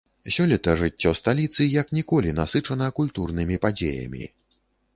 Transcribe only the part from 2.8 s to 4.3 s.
культурнымі падзеямі.